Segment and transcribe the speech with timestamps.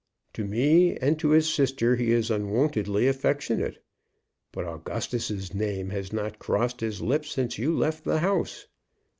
[0.33, 3.83] To me and to his sister he is unwontedly affectionate;
[4.51, 8.65] but Augustus's name has not crossed his lips since you left the house."